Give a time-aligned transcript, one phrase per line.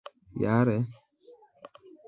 [0.41, 0.77] jare